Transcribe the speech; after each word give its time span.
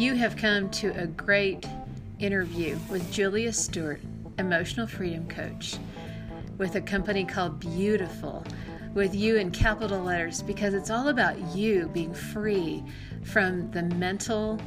You 0.00 0.14
have 0.14 0.34
come 0.34 0.70
to 0.70 0.98
a 0.98 1.06
great 1.06 1.66
interview 2.20 2.78
with 2.88 3.12
Julia 3.12 3.52
Stewart, 3.52 4.00
emotional 4.38 4.86
freedom 4.86 5.28
coach, 5.28 5.76
with 6.56 6.74
a 6.76 6.80
company 6.80 7.22
called 7.22 7.60
Beautiful, 7.60 8.42
with 8.94 9.14
you 9.14 9.36
in 9.36 9.50
capital 9.50 10.00
letters, 10.02 10.40
because 10.40 10.72
it's 10.72 10.88
all 10.88 11.08
about 11.08 11.38
you 11.54 11.88
being 11.88 12.14
free 12.14 12.82
from 13.24 13.70
the 13.72 13.82
mental 13.82 14.58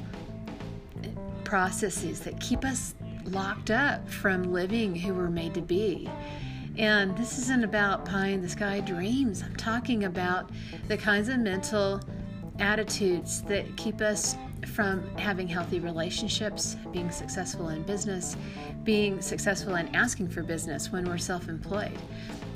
processes 1.43 2.19
that 2.19 2.39
keep 2.39 2.63
us 2.63 2.93
locked 3.25 3.71
up 3.71 4.07
from 4.07 4.43
living 4.53 4.93
who 4.93 5.15
we're 5.15 5.31
made 5.31 5.55
to 5.55 5.61
be. 5.61 6.07
And 6.77 7.17
this 7.17 7.39
isn't 7.39 7.63
about 7.63 8.05
pie 8.05 8.27
in 8.27 8.43
the 8.43 8.49
sky 8.49 8.81
dreams. 8.81 9.41
I'm 9.41 9.55
talking 9.55 10.03
about 10.03 10.51
the 10.87 10.95
kinds 10.95 11.27
of 11.27 11.39
mental 11.39 12.01
attitudes 12.59 13.41
that 13.43 13.75
keep 13.77 13.99
us 13.99 14.35
from 14.67 15.03
having 15.17 15.47
healthy 15.47 15.79
relationships, 15.79 16.75
being 16.91 17.11
successful 17.11 17.69
in 17.69 17.83
business, 17.83 18.37
being 18.83 19.21
successful 19.21 19.75
in 19.75 19.93
asking 19.95 20.29
for 20.29 20.43
business 20.43 20.91
when 20.91 21.05
we're 21.05 21.17
self 21.17 21.47
employed. 21.47 21.97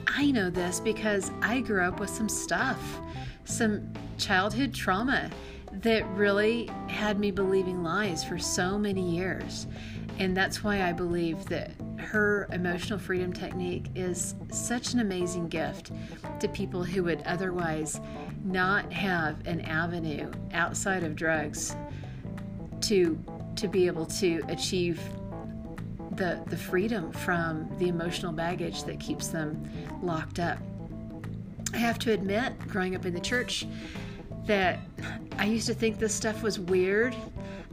I 0.07 0.31
know 0.31 0.49
this 0.49 0.79
because 0.79 1.31
I 1.41 1.59
grew 1.59 1.83
up 1.83 1.99
with 1.99 2.09
some 2.09 2.29
stuff, 2.29 2.99
some 3.45 3.91
childhood 4.17 4.73
trauma 4.73 5.29
that 5.73 6.07
really 6.09 6.69
had 6.87 7.19
me 7.19 7.31
believing 7.31 7.83
lies 7.83 8.23
for 8.23 8.37
so 8.37 8.77
many 8.77 9.01
years. 9.01 9.67
And 10.19 10.35
that's 10.35 10.63
why 10.63 10.81
I 10.81 10.93
believe 10.93 11.45
that 11.45 11.71
her 11.99 12.47
emotional 12.51 12.97
freedom 12.97 13.33
technique 13.33 13.87
is 13.95 14.33
such 14.51 14.93
an 14.93 15.01
amazing 15.01 15.49
gift 15.49 15.91
to 16.39 16.47
people 16.47 16.83
who 16.83 17.03
would 17.03 17.21
otherwise 17.25 17.99
not 18.43 18.91
have 18.91 19.45
an 19.45 19.61
avenue 19.61 20.31
outside 20.53 21.03
of 21.03 21.15
drugs 21.15 21.75
to 22.87 23.17
to 23.55 23.67
be 23.67 23.87
able 23.87 24.05
to 24.05 24.41
achieve 24.47 25.01
the 26.11 26.41
the 26.47 26.57
freedom 26.57 27.11
from 27.11 27.69
the 27.79 27.87
emotional 27.87 28.31
baggage 28.31 28.83
that 28.83 28.99
keeps 28.99 29.27
them 29.27 29.69
locked 30.01 30.39
up. 30.39 30.57
I 31.73 31.77
have 31.77 31.99
to 31.99 32.13
admit, 32.13 32.57
growing 32.67 32.95
up 32.95 33.05
in 33.05 33.13
the 33.13 33.19
church, 33.19 33.67
that 34.45 34.79
I 35.37 35.45
used 35.45 35.67
to 35.67 35.73
think 35.73 35.99
this 35.99 36.15
stuff 36.15 36.41
was 36.41 36.59
weird. 36.59 37.15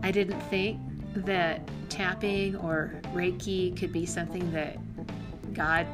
I 0.02 0.10
didn't 0.10 0.40
think 0.42 0.80
that 1.14 1.60
tapping 1.88 2.56
or 2.56 3.00
Reiki 3.14 3.76
could 3.78 3.92
be 3.92 4.04
something 4.04 4.50
that 4.52 4.76
God, 5.54 5.86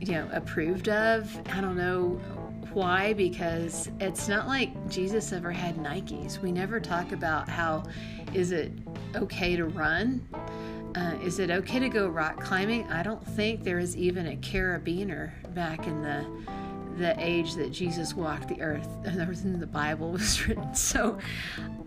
you 0.00 0.12
know, 0.12 0.28
approved 0.32 0.88
of. 0.88 1.30
I 1.52 1.60
don't 1.60 1.76
know 1.76 2.20
why, 2.72 3.12
because 3.12 3.90
it's 4.00 4.28
not 4.28 4.46
like 4.46 4.88
Jesus 4.88 5.32
ever 5.32 5.50
had 5.50 5.76
Nikes. 5.76 6.38
We 6.40 6.52
never 6.52 6.80
talk 6.80 7.12
about 7.12 7.48
how 7.48 7.84
is 8.34 8.52
it 8.52 8.72
okay 9.14 9.56
to 9.56 9.66
run? 9.66 10.26
Uh, 10.94 11.16
is 11.22 11.38
it 11.38 11.50
okay 11.50 11.78
to 11.78 11.88
go 11.88 12.08
rock 12.08 12.40
climbing? 12.40 12.90
I 12.90 13.02
don't 13.02 13.24
think 13.24 13.62
there 13.62 13.78
is 13.78 13.96
even 13.96 14.28
a 14.28 14.36
carabiner 14.36 15.32
back 15.54 15.86
in 15.86 16.02
the 16.02 16.26
the 16.98 17.14
age 17.18 17.54
that 17.54 17.72
Jesus 17.72 18.14
walked 18.14 18.48
the 18.48 18.60
earth 18.60 18.88
and 19.04 19.20
everything 19.20 19.54
in 19.54 19.60
the 19.60 19.66
Bible 19.66 20.12
was 20.12 20.46
written. 20.46 20.74
So 20.74 21.18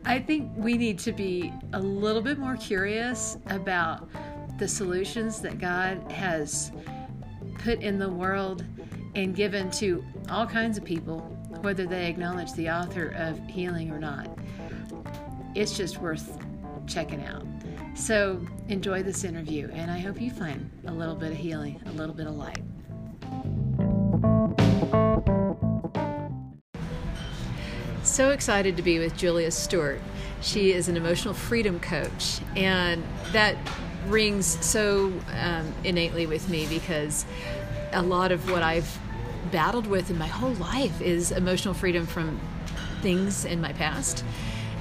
I 0.06 0.20
think 0.20 0.52
we 0.56 0.78
need 0.78 1.00
to 1.00 1.12
be 1.12 1.54
a 1.74 1.80
little 1.80 2.22
bit 2.22 2.40
more 2.40 2.58
curious 2.58 3.38
about 3.48 4.10
the 4.58 4.68
solutions 4.68 5.40
that 5.42 5.60
God 5.60 6.12
has 6.12 6.72
put 7.60 7.82
in 7.82 8.00
the 8.00 8.10
world 8.10 8.66
and 9.16 9.36
given 9.36 9.70
to 9.72 10.04
all 10.30 10.46
kinds 10.46 10.78
of 10.78 10.84
people, 10.84 11.20
whether 11.62 11.86
they 11.86 12.08
acknowledge 12.08 12.54
the 12.54 12.70
author 12.70 13.10
of 13.18 13.40
healing 13.48 13.92
or 13.92 14.00
not. 14.00 14.28
It's 15.56 15.78
just 15.78 16.00
worth 16.00 16.38
checking 16.88 17.24
out. 17.26 17.46
So 17.96 18.42
enjoy 18.70 19.04
this 19.04 19.24
interview, 19.24 19.70
and 19.72 19.92
I 19.92 20.00
hope 20.00 20.20
you 20.20 20.32
find 20.32 20.70
a 20.88 20.92
little 20.92 21.16
bit 21.16 21.32
of 21.32 21.38
healing, 21.38 21.80
a 21.86 21.92
little 21.92 22.16
bit 22.16 22.26
of 22.26 22.36
light. 22.36 22.64
So 28.04 28.32
excited 28.32 28.76
to 28.78 28.84
be 28.84 29.00
with 29.00 29.16
Julia 29.16 29.52
Stewart. 29.52 30.02
She 30.42 30.74
is 30.74 30.90
an 30.90 30.98
emotional 30.98 31.34
freedom 31.34 31.80
coach, 31.80 32.40
and 32.56 33.04
that 33.32 33.56
rings 34.08 34.46
so 34.66 35.14
um, 35.40 35.74
innately 35.84 36.26
with 36.26 36.50
me 36.50 36.68
because 36.68 37.26
a 37.94 38.02
lot 38.02 38.32
of 38.32 38.50
what 38.52 38.64
I've 38.64 39.00
battled 39.52 39.88
with 39.88 40.10
in 40.10 40.18
my 40.18 40.28
whole 40.28 40.54
life 40.54 41.02
is 41.02 41.32
emotional 41.32 41.74
freedom 41.74 42.06
from 42.06 42.40
things 43.02 43.46
in 43.46 43.62
my 43.62 43.74
past. 43.74 44.24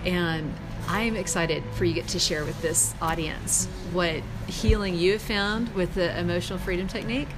And 0.04 0.54
I'm 0.88 1.16
excited 1.16 1.62
for 1.74 1.84
you 1.84 1.94
get 1.94 2.08
to 2.08 2.18
share 2.18 2.44
with 2.44 2.60
this 2.62 2.94
audience 3.00 3.66
what 3.92 4.22
healing 4.48 4.96
you 4.96 5.12
have 5.12 5.22
found 5.22 5.72
with 5.74 5.94
the 5.94 6.18
emotional 6.18 6.58
freedom 6.58 6.88
technique 6.88 7.28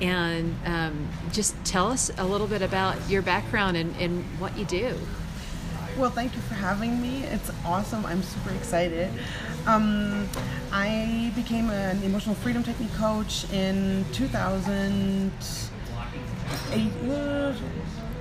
and 0.00 0.54
um, 0.64 1.08
just 1.32 1.54
tell 1.64 1.88
us 1.88 2.10
a 2.18 2.24
little 2.24 2.46
bit 2.46 2.62
about 2.62 2.96
your 3.10 3.22
background 3.22 3.76
and, 3.76 3.94
and 3.96 4.24
what 4.38 4.56
you 4.56 4.64
do. 4.64 4.96
Well, 5.98 6.10
thank 6.10 6.34
you 6.36 6.40
for 6.42 6.54
having 6.54 7.02
me. 7.02 7.24
It's 7.24 7.50
awesome. 7.64 8.06
I'm 8.06 8.22
super 8.22 8.50
excited. 8.54 9.10
Um, 9.66 10.28
I 10.70 11.32
became 11.34 11.70
an 11.70 12.00
emotional 12.04 12.36
freedom 12.36 12.62
technique 12.62 12.94
coach 12.94 13.50
in 13.52 14.04
2008. 14.12 15.32
Uh, 17.10 17.52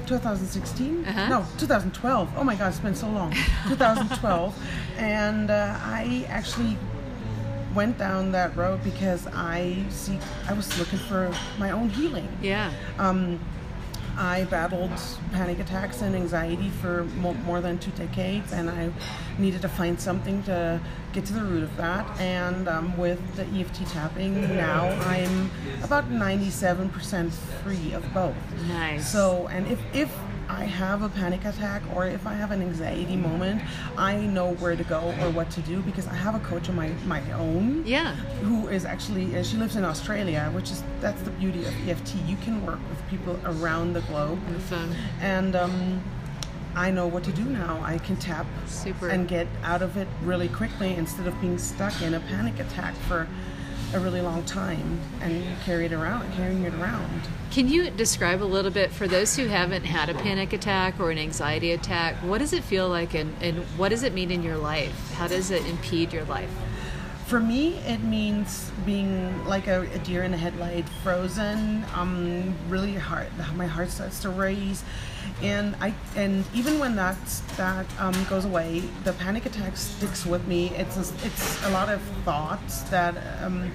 2016? 0.07 1.05
Uh-huh. 1.05 1.27
No, 1.29 1.45
2012. 1.59 2.29
Oh 2.35 2.43
my 2.43 2.55
God, 2.55 2.69
it's 2.69 2.79
been 2.79 2.95
so 2.95 3.09
long. 3.09 3.31
2012. 3.67 4.55
and 4.97 5.51
uh, 5.51 5.77
I 5.79 6.25
actually 6.29 6.77
went 7.75 7.99
down 7.99 8.31
that 8.31 8.55
road 8.55 8.83
because 8.83 9.27
I 9.27 9.77
see 9.89 10.17
I 10.49 10.53
was 10.53 10.79
looking 10.79 10.97
for 10.97 11.31
my 11.59 11.69
own 11.69 11.89
healing. 11.89 12.27
Yeah. 12.41 12.71
Um, 12.97 13.39
I 14.17 14.45
battled 14.45 14.91
panic 15.31 15.59
attacks 15.59 16.01
and 16.01 16.15
anxiety 16.15 16.69
for 16.69 17.03
more 17.05 17.61
than 17.61 17.77
two 17.77 17.91
decades, 17.91 18.51
and 18.51 18.69
I 18.69 18.91
needed 19.37 19.61
to 19.61 19.69
find 19.69 19.99
something 19.99 20.43
to 20.43 20.81
get 21.13 21.25
to 21.27 21.33
the 21.33 21.43
root 21.43 21.63
of 21.63 21.75
that. 21.77 22.19
And 22.19 22.67
um, 22.67 22.97
with 22.97 23.19
the 23.35 23.45
EFT 23.59 23.87
tapping, 23.87 24.55
now 24.55 24.87
I'm 25.01 25.51
about 25.83 26.09
97% 26.09 27.31
free 27.31 27.93
of 27.93 28.13
both. 28.13 28.35
Nice. 28.67 29.11
So, 29.11 29.47
and 29.47 29.67
if 29.67 29.79
if 29.93 30.11
I 30.49 30.63
have 30.63 31.01
a 31.01 31.09
panic 31.09 31.45
attack 31.45 31.81
or 31.95 32.05
if 32.05 32.25
I 32.25 32.33
have 32.33 32.51
an 32.51 32.61
anxiety 32.61 33.15
moment, 33.15 33.61
I 33.97 34.17
know 34.17 34.53
where 34.55 34.75
to 34.75 34.83
go 34.83 35.13
or 35.21 35.29
what 35.31 35.49
to 35.51 35.61
do 35.61 35.81
because 35.81 36.07
I 36.07 36.13
have 36.13 36.35
a 36.35 36.39
coach 36.39 36.69
of 36.69 36.75
my, 36.75 36.89
my 37.05 37.21
own. 37.33 37.83
Yeah. 37.85 38.15
Who 38.43 38.67
is 38.67 38.85
actually, 38.85 39.37
uh, 39.37 39.43
she 39.43 39.57
lives 39.57 39.75
in 39.75 39.83
Australia, 39.83 40.49
which 40.53 40.71
is, 40.71 40.83
that's 41.01 41.21
the 41.23 41.31
beauty 41.31 41.65
of 41.65 41.87
EFT. 41.87 42.15
You 42.25 42.37
can 42.37 42.65
work 42.65 42.79
with 42.89 43.07
people 43.09 43.39
around 43.45 43.93
the 43.93 44.01
globe. 44.01 44.39
Phone. 44.69 44.95
And, 45.21 45.55
um, 45.55 46.03
I 46.75 46.91
know 46.91 47.07
what 47.07 47.23
to 47.23 47.31
do 47.31 47.43
now. 47.43 47.81
I 47.83 47.97
can 47.97 48.17
tap 48.17 48.45
Super. 48.67 49.09
and 49.09 49.27
get 49.27 49.47
out 49.63 49.81
of 49.81 49.97
it 49.97 50.07
really 50.21 50.47
quickly 50.47 50.93
instead 50.93 51.25
of 51.25 51.39
being 51.41 51.57
stuck 51.57 52.03
in 52.03 52.13
a 52.13 52.19
panic 52.19 52.59
attack 52.59 52.93
for 53.07 53.27
a 53.93 53.99
really 53.99 54.21
long 54.21 54.43
time 54.43 54.99
and 55.21 55.43
carry 55.63 55.85
it 55.85 55.93
around, 55.93 56.31
carrying 56.33 56.63
it 56.63 56.73
around. 56.73 57.21
Can 57.51 57.69
you 57.69 57.89
describe 57.89 58.43
a 58.43 58.45
little 58.45 58.71
bit 58.71 58.91
for 58.91 59.07
those 59.07 59.35
who 59.35 59.47
haven't 59.47 59.85
had 59.85 60.09
a 60.09 60.13
panic 60.13 60.53
attack 60.53 60.99
or 60.99 61.09
an 61.09 61.17
anxiety 61.17 61.71
attack? 61.71 62.15
What 62.15 62.39
does 62.39 62.53
it 62.53 62.63
feel 62.63 62.89
like, 62.89 63.13
and, 63.13 63.33
and 63.41 63.59
what 63.77 63.89
does 63.89 64.03
it 64.03 64.13
mean 64.13 64.31
in 64.31 64.43
your 64.43 64.57
life? 64.57 65.11
How 65.13 65.27
does 65.27 65.51
it 65.51 65.65
impede 65.65 66.11
your 66.11 66.25
life? 66.25 66.51
For 67.27 67.41
me, 67.41 67.75
it 67.79 68.01
means 68.03 68.71
being 68.85 69.45
like 69.45 69.67
a, 69.67 69.81
a 69.81 69.99
deer 69.99 70.23
in 70.23 70.31
the 70.31 70.37
headlight, 70.37 70.87
frozen. 71.03 71.83
Um, 71.93 72.55
really 72.69 72.93
hard. 72.93 73.27
My 73.55 73.67
heart 73.67 73.89
starts 73.89 74.21
to 74.21 74.29
race, 74.29 74.81
and 75.41 75.75
I 75.81 75.93
and 76.15 76.45
even 76.53 76.79
when 76.79 76.95
that 76.95 77.17
that 77.57 77.85
um, 77.99 78.15
goes 78.29 78.45
away, 78.45 78.81
the 79.03 79.11
panic 79.11 79.45
attack 79.45 79.75
sticks 79.75 80.25
with 80.25 80.47
me. 80.47 80.69
It's 80.69 80.95
a, 80.95 81.25
it's 81.25 81.65
a 81.65 81.69
lot 81.71 81.89
of 81.89 82.01
thoughts 82.23 82.83
that. 82.83 83.17
Um, 83.43 83.71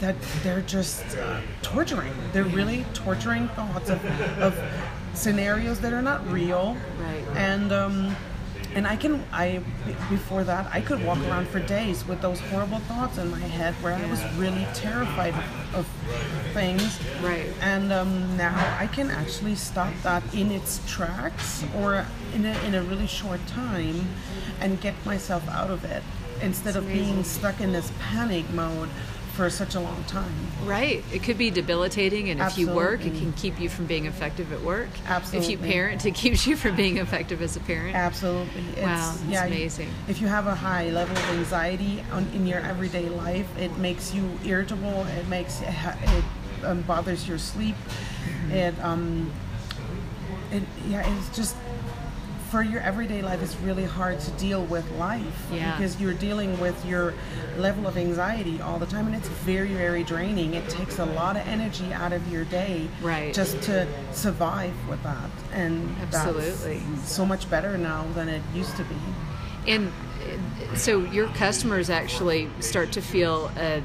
that 0.00 0.16
they're 0.42 0.62
just 0.62 1.16
uh, 1.16 1.40
torturing. 1.62 2.12
They're 2.32 2.42
really 2.42 2.84
torturing 2.92 3.46
thoughts 3.50 3.88
of, 3.88 4.04
of 4.40 4.60
scenarios 5.14 5.78
that 5.78 5.92
are 5.92 6.02
not 6.02 6.28
real. 6.28 6.76
Right. 6.98 7.24
And 7.36 7.70
um, 7.70 8.16
and 8.74 8.86
I 8.86 8.96
can 8.96 9.24
I 9.32 9.60
before 10.08 10.44
that 10.44 10.66
I 10.72 10.80
could 10.80 11.04
walk 11.04 11.18
around 11.20 11.48
for 11.48 11.60
days 11.60 12.06
with 12.06 12.20
those 12.20 12.40
horrible 12.40 12.78
thoughts 12.80 13.18
in 13.18 13.30
my 13.30 13.38
head 13.38 13.74
where 13.82 13.96
yeah. 13.96 14.06
I 14.06 14.10
was 14.10 14.22
really 14.36 14.66
terrified 14.74 15.34
of, 15.34 15.74
of 15.74 15.86
things. 16.52 16.98
Right. 17.22 17.46
And 17.60 17.92
um, 17.92 18.36
now 18.36 18.54
I 18.78 18.86
can 18.86 19.10
actually 19.10 19.54
stop 19.54 19.92
that 20.02 20.22
in 20.34 20.50
its 20.50 20.80
tracks 20.86 21.64
or 21.76 22.06
in 22.34 22.46
a, 22.46 22.58
in 22.64 22.74
a 22.74 22.82
really 22.82 23.06
short 23.06 23.44
time 23.46 24.06
and 24.60 24.80
get 24.80 24.94
myself 25.04 25.46
out 25.48 25.70
of 25.70 25.84
it 25.84 26.02
instead 26.40 26.76
of 26.76 26.86
being 26.88 27.22
stuck 27.22 27.60
in 27.60 27.72
this 27.72 27.92
panic 28.00 28.48
mode 28.50 28.88
for 29.32 29.48
such 29.48 29.74
a 29.74 29.80
long 29.80 30.04
time. 30.04 30.32
Right. 30.64 31.02
It 31.12 31.22
could 31.22 31.38
be 31.38 31.50
debilitating, 31.50 32.28
and 32.30 32.40
if 32.40 32.58
you 32.58 32.68
work, 32.70 33.04
it 33.04 33.14
can 33.14 33.32
keep 33.32 33.58
you 33.58 33.68
from 33.68 33.86
being 33.86 34.04
effective 34.04 34.52
at 34.52 34.60
work. 34.60 34.88
Absolutely. 35.06 35.54
If 35.54 35.60
you 35.60 35.66
parent, 35.66 36.04
it 36.04 36.14
keeps 36.14 36.46
you 36.46 36.54
from 36.54 36.76
being 36.76 36.98
effective 36.98 37.40
as 37.40 37.56
a 37.56 37.60
parent. 37.60 37.96
Absolutely. 37.96 38.62
It's, 38.72 38.82
Wow, 38.82 39.14
that's 39.16 39.22
yeah, 39.24 39.46
you- 39.46 39.54
amazing. 39.54 39.88
If 40.08 40.20
you 40.20 40.26
have 40.26 40.46
a 40.46 40.54
high 40.54 40.90
level 40.90 41.16
of 41.16 41.30
anxiety 41.30 42.04
on, 42.12 42.26
in 42.34 42.46
your 42.46 42.60
everyday 42.60 43.08
life, 43.08 43.48
it 43.58 43.76
makes 43.78 44.12
you 44.14 44.28
irritable. 44.44 45.06
It 45.18 45.26
makes 45.28 45.62
it, 45.62 45.68
it 45.70 46.24
um, 46.64 46.82
bothers 46.82 47.26
your 47.26 47.38
sleep. 47.38 47.74
Mm-hmm. 47.74 48.52
It 48.52 48.78
um, 48.80 49.32
it 50.50 50.62
yeah, 50.88 51.10
it's 51.18 51.34
just 51.34 51.56
for 52.52 52.62
your 52.62 52.82
everyday 52.82 53.22
life. 53.22 53.42
It's 53.42 53.56
really 53.60 53.84
hard 53.86 54.20
to 54.20 54.30
deal 54.32 54.62
with 54.66 54.88
life 54.98 55.22
Yeah. 55.50 55.74
because 55.74 55.98
you're 55.98 56.12
dealing 56.12 56.60
with 56.60 56.84
your 56.84 57.14
level 57.56 57.86
of 57.86 57.96
anxiety 57.96 58.60
all 58.60 58.78
the 58.78 58.84
time, 58.84 59.06
and 59.06 59.16
it's 59.16 59.28
very 59.28 59.72
very 59.72 60.04
draining. 60.04 60.52
It 60.52 60.68
takes 60.68 60.98
a 60.98 61.06
lot 61.06 61.36
of 61.36 61.48
energy 61.48 61.90
out 61.94 62.12
of 62.12 62.30
your 62.30 62.44
day 62.44 62.88
Right. 63.00 63.32
just 63.32 63.62
to 63.62 63.86
survive 64.12 64.74
with 64.86 65.02
that, 65.02 65.30
and 65.54 65.96
Absolutely. 66.02 66.82
that's 66.94 67.10
so 67.10 67.24
much 67.24 67.48
better 67.48 67.78
now 67.78 68.04
than 68.14 68.28
it 68.28 68.42
used 68.54 68.76
to 68.76 68.84
be. 68.84 68.96
And 69.66 69.88
uh, 69.88 70.76
so 70.76 71.00
your 71.00 71.28
customers 71.28 71.88
actually 71.88 72.50
start 72.60 72.92
to 72.92 73.00
feel 73.00 73.50
uh, 73.56 73.80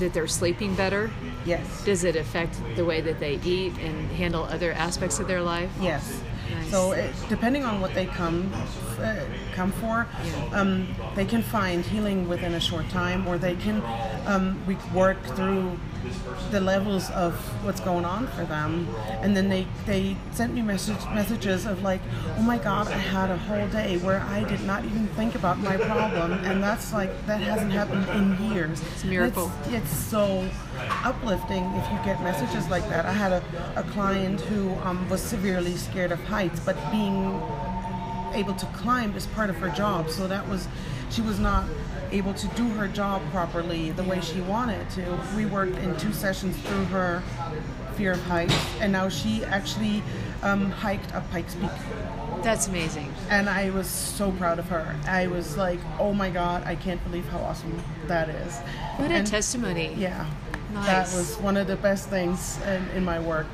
that 0.00 0.12
they're 0.12 0.26
sleeping 0.26 0.74
better. 0.74 1.10
Yes. 1.46 1.64
Does 1.84 2.04
it 2.04 2.14
affect 2.16 2.60
the 2.76 2.84
way 2.84 3.00
that 3.00 3.20
they 3.20 3.38
eat 3.42 3.72
and 3.78 4.10
handle 4.12 4.44
other 4.44 4.72
aspects 4.72 5.18
of 5.18 5.28
their 5.28 5.40
life? 5.40 5.70
Yes. 5.80 6.20
So 6.74 6.90
it, 6.90 7.14
depending 7.28 7.64
on 7.64 7.80
what 7.80 7.94
they 7.94 8.04
come 8.04 8.52
uh, 8.98 9.24
come 9.54 9.72
for, 9.72 10.06
Yeah. 10.24 10.60
um, 10.60 10.88
they 11.14 11.24
can 11.24 11.42
find 11.42 11.84
healing 11.84 12.28
within 12.28 12.54
a 12.54 12.60
short 12.60 12.88
time, 12.90 13.26
or 13.26 13.38
they 13.38 13.56
can 13.56 13.82
um, 14.26 14.60
we 14.66 14.76
work 14.94 15.22
through 15.36 15.78
the 16.50 16.60
levels 16.60 17.10
of 17.12 17.32
what's 17.64 17.80
going 17.80 18.04
on 18.04 18.26
for 18.28 18.44
them, 18.44 18.86
and 19.22 19.34
then 19.36 19.48
they 19.48 19.66
they 19.86 20.16
sent 20.32 20.52
me 20.54 20.60
message 20.60 21.02
messages 21.14 21.64
of 21.64 21.82
like, 21.82 22.00
oh 22.38 22.42
my 22.42 22.58
God, 22.58 22.88
I 22.88 22.98
had 22.98 23.30
a 23.30 23.36
whole 23.38 23.66
day 23.68 23.96
where 23.98 24.20
I 24.20 24.44
did 24.44 24.60
not 24.64 24.84
even 24.84 25.06
think 25.08 25.34
about 25.34 25.58
my 25.58 25.76
problem, 25.78 26.32
and 26.44 26.62
that's 26.62 26.92
like 26.92 27.10
that 27.26 27.40
hasn't 27.40 27.72
happened 27.72 28.06
in 28.10 28.52
years. 28.52 28.82
It's 28.92 29.04
a 29.04 29.06
miracle. 29.06 29.50
It's, 29.64 29.72
it's 29.74 29.96
so 29.96 30.46
uplifting 31.04 31.64
if 31.76 31.90
you 31.90 31.98
get 32.04 32.20
messages 32.22 32.68
like 32.68 32.86
that. 32.90 33.06
I 33.06 33.12
had 33.12 33.32
a, 33.32 33.42
a 33.76 33.82
client 33.84 34.40
who 34.42 34.74
um, 34.86 35.08
was 35.08 35.22
severely 35.22 35.76
scared 35.76 36.12
of 36.12 36.22
heights, 36.24 36.60
but 36.60 36.76
being 36.90 37.40
able 38.34 38.54
to 38.54 38.66
climb 38.66 39.14
is 39.16 39.26
part 39.28 39.50
of 39.50 39.56
her 39.56 39.70
job. 39.70 40.10
So 40.10 40.26
that 40.28 40.48
was, 40.48 40.68
she 41.10 41.22
was 41.22 41.38
not 41.38 41.64
able 42.10 42.34
to 42.34 42.46
do 42.48 42.68
her 42.70 42.88
job 42.88 43.22
properly 43.30 43.90
the 43.92 44.04
way 44.04 44.20
she 44.20 44.40
wanted 44.42 44.88
to. 44.90 45.18
We 45.36 45.46
worked 45.46 45.76
in 45.78 45.96
two 45.96 46.12
sessions 46.12 46.56
through 46.58 46.84
her 46.86 47.22
fear 47.96 48.12
of 48.12 48.22
heights, 48.22 48.54
and 48.80 48.92
now 48.92 49.08
she 49.08 49.44
actually 49.44 50.02
um, 50.42 50.70
hiked 50.70 51.14
up 51.14 51.28
Pikes 51.30 51.54
Peak. 51.54 51.70
That's 52.42 52.68
amazing. 52.68 53.12
And 53.30 53.48
I 53.48 53.70
was 53.70 53.86
so 53.86 54.30
proud 54.32 54.58
of 54.58 54.68
her. 54.68 54.94
I 55.06 55.28
was 55.28 55.56
like, 55.56 55.80
oh 55.98 56.12
my 56.12 56.30
God, 56.30 56.64
I 56.66 56.74
can't 56.76 57.02
believe 57.04 57.26
how 57.28 57.38
awesome 57.38 57.82
that 58.06 58.28
is. 58.28 58.58
What 58.96 59.10
a 59.10 59.22
testimony. 59.22 59.94
Yeah. 59.94 60.28
Nice. 60.72 60.86
That 60.86 61.16
was 61.16 61.36
one 61.36 61.56
of 61.56 61.66
the 61.66 61.76
best 61.76 62.10
things 62.10 62.60
in, 62.62 62.86
in 62.90 63.04
my 63.04 63.18
work. 63.20 63.46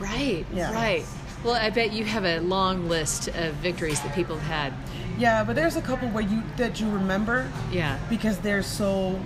Right. 0.00 0.44
Yeah. 0.52 0.72
Right. 0.72 1.04
Well, 1.44 1.54
I 1.54 1.68
bet 1.70 1.92
you 1.92 2.04
have 2.04 2.24
a 2.24 2.40
long 2.40 2.88
list 2.88 3.28
of 3.28 3.54
victories 3.56 4.00
that 4.00 4.14
people 4.14 4.36
have 4.38 4.72
had. 4.72 4.72
Yeah, 5.18 5.44
but 5.44 5.54
there's 5.54 5.76
a 5.76 5.82
couple 5.82 6.08
where 6.08 6.24
you 6.24 6.42
that 6.56 6.80
you 6.80 6.88
remember 6.90 7.46
Yeah. 7.70 7.98
because 8.08 8.38
they're 8.38 8.62
so 8.62 9.20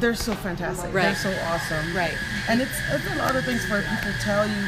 they're 0.00 0.14
so 0.14 0.34
fantastic. 0.34 0.92
Right. 0.94 1.02
They're 1.02 1.14
so 1.16 1.34
awesome. 1.46 1.94
Right. 1.96 2.14
And 2.48 2.60
it's 2.60 2.78
it's 2.92 3.06
a 3.12 3.16
lot 3.16 3.34
of 3.36 3.44
things 3.44 3.68
where 3.68 3.82
people 3.82 4.12
tell 4.20 4.46
you, 4.46 4.66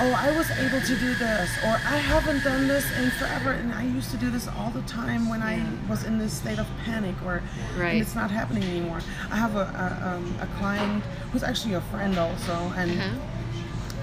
"Oh, 0.00 0.12
I 0.18 0.36
was 0.36 0.50
able 0.52 0.80
to 0.80 0.96
do 0.96 1.14
this," 1.14 1.50
or 1.64 1.74
"I 1.86 1.96
haven't 1.98 2.42
done 2.42 2.66
this 2.68 2.84
in 2.98 3.10
forever," 3.12 3.52
and 3.52 3.72
I 3.72 3.84
used 3.84 4.10
to 4.10 4.16
do 4.16 4.30
this 4.30 4.48
all 4.48 4.70
the 4.70 4.82
time 4.82 5.28
when 5.28 5.42
I 5.42 5.62
was 5.88 6.04
in 6.04 6.18
this 6.18 6.32
state 6.32 6.58
of 6.58 6.66
panic, 6.84 7.14
or 7.24 7.42
Right. 7.78 7.92
and 7.92 8.00
it's 8.02 8.14
not 8.14 8.30
happening 8.30 8.64
anymore. 8.64 9.00
I 9.30 9.36
have 9.36 9.56
a 9.56 9.60
a, 9.60 10.08
um, 10.16 10.34
a 10.40 10.46
client 10.58 11.04
who's 11.32 11.42
actually 11.44 11.74
a 11.74 11.80
friend 11.92 12.18
also, 12.18 12.72
and 12.76 12.90
Uh-huh. 12.98 13.08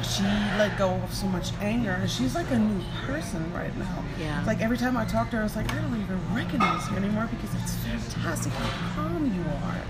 She 0.04 0.24
let 0.58 0.78
go 0.78 0.90
of 0.92 1.14
so 1.14 1.28
much 1.28 1.52
anger 1.62 1.92
and 1.92 2.10
she's 2.10 2.36
like 2.36 2.50
a 2.52 2.58
new 2.58 2.82
person 3.06 3.52
right 3.54 3.76
now 3.78 4.04
Yeah. 4.20 4.44
like 4.46 4.62
every 4.62 4.78
time 4.78 4.96
i 4.98 5.06
talk 5.06 5.30
to 5.32 5.38
her 5.38 5.44
it's 5.44 5.56
like 5.56 5.72
i 5.74 5.76
don't 5.82 6.00
even 6.02 6.20
recognize 6.34 6.90
you 6.90 6.96
anymore 6.98 7.28
because 7.32 7.54
it's 7.62 7.74
fantastic 7.76 8.52
how 8.54 8.96
calm 9.04 9.26
you 9.26 9.42
are 9.68 9.82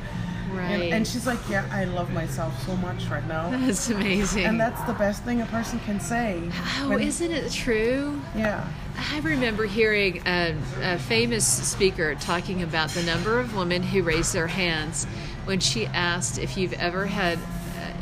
Right. 0.51 0.71
and, 0.71 0.93
and 0.93 1.07
she's 1.07 1.27
like 1.27 1.37
yeah 1.47 1.63
i 1.71 1.83
love 1.83 2.11
myself 2.11 2.59
so 2.65 2.75
much 2.77 3.05
right 3.05 3.25
now 3.27 3.51
That's 3.65 3.89
amazing. 3.91 4.45
and 4.45 4.59
that's 4.59 4.81
the 4.83 4.93
best 4.93 5.23
thing 5.23 5.41
a 5.41 5.45
person 5.45 5.79
can 5.81 5.99
say 5.99 6.41
oh, 6.79 6.89
when- 6.89 7.01
isn't 7.01 7.31
it 7.31 7.51
true? 7.51 8.19
yeah 8.35 8.67
I 9.13 9.19
remember 9.19 9.65
hearing 9.65 10.21
a, 10.25 10.53
a 10.81 10.97
famous 10.99 11.45
speaker 11.47 12.15
talking 12.15 12.63
about 12.63 12.89
the 12.89 13.03
number 13.03 13.39
of 13.39 13.55
women 13.55 13.81
who 13.81 14.01
raised 14.03 14.33
their 14.33 14.47
hands 14.47 15.05
when 15.45 15.61
she 15.61 15.85
asked 15.85 16.37
if 16.37 16.57
you've 16.57 16.73
ever 16.73 17.05
had 17.05 17.39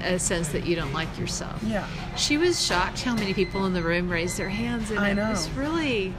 a, 0.04 0.20
sense 0.20 0.50
that 0.50 0.66
you 0.66 0.76
don't 0.76 0.94
like 0.94 1.18
yourself. 1.18 1.62
yeah 1.64 1.88
She 2.16 2.38
was 2.38 2.64
shocked 2.66 3.02
how 3.04 3.14
many 3.16 3.34
people 3.34 3.66
in 3.66 3.74
the 3.74 3.82
room 3.84 4.10
raised 4.10 4.38
their 4.38 4.50
hands, 4.50 4.90
and 4.92 5.00
I 5.00 5.10
it 5.10 5.16
know. 5.16 5.30
was 5.30 5.50
really, 5.52 6.14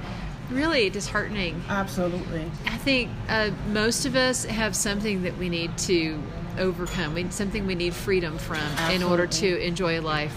really 0.51 0.91
disheartening. 0.91 1.63
absolutely 1.69 2.51
I 2.67 2.77
think 2.79 3.11
uh, 3.29 3.51
most 3.73 4.07
of 4.07 4.17
us 4.17 4.45
have 4.45 4.75
something 4.77 5.23
that 5.23 5.37
we 5.39 5.49
need 5.49 5.77
to 5.79 6.23
overcome, 6.59 7.15
we, 7.15 7.31
something 7.31 7.67
we 7.67 7.75
need 7.75 7.95
freedom 7.95 8.39
from 8.39 8.59
in 8.91 9.03
order 9.03 9.27
to 9.27 9.37
Absolutely. 9.47 9.67
enjoy 9.67 10.01
life. 10.01 10.35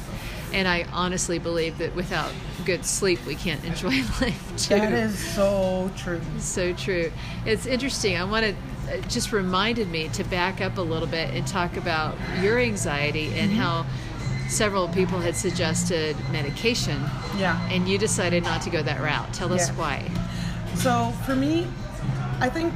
And 0.53 0.67
I 0.67 0.85
honestly 0.91 1.39
believe 1.39 1.77
that 1.77 1.95
without 1.95 2.29
good 2.65 2.85
sleep, 2.85 3.25
we 3.25 3.35
can't 3.35 3.63
enjoy 3.71 3.89
life 4.21 4.53
too. 4.57 4.75
that 4.75 4.91
is 4.91 5.17
so 5.17 5.89
true 5.95 6.19
so 6.39 6.73
true. 6.73 7.11
It's 7.45 7.65
interesting. 7.65 8.17
I 8.17 8.25
want 8.25 8.45
to 8.45 8.53
just 9.07 9.31
reminded 9.31 9.89
me 9.89 10.09
to 10.09 10.23
back 10.25 10.61
up 10.61 10.77
a 10.77 10.81
little 10.81 11.07
bit 11.07 11.29
and 11.33 11.45
talk 11.47 11.77
about 11.77 12.15
your 12.41 12.59
anxiety 12.59 13.27
and 13.39 13.51
Mm-hmm. 13.51 13.59
how 13.59 13.85
several 14.49 14.87
people 14.89 15.19
had 15.19 15.35
suggested 15.35 16.15
medication 16.31 16.99
yeah 17.37 17.57
and 17.71 17.87
you 17.87 17.97
decided 17.97 18.43
not 18.43 18.61
to 18.61 18.69
go 18.69 18.81
that 18.83 18.99
route. 19.01 19.33
Tell 19.33 19.51
us 19.53 19.69
Yeah. 19.69 19.75
why. 19.75 20.11
So 20.75 21.11
for 21.25 21.35
me, 21.35 21.67
I 22.41 22.49
think 22.49 22.73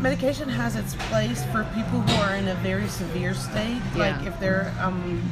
medication 0.00 0.48
has 0.48 0.76
its 0.76 0.94
place 1.08 1.44
for 1.52 1.64
people 1.74 2.00
who 2.00 2.22
are 2.22 2.34
in 2.36 2.48
a 2.48 2.54
very 2.56 2.88
severe 2.88 3.34
state, 3.34 3.80
like 3.96 4.26
if 4.26 4.38
they're 4.40 4.72
um, 4.80 5.22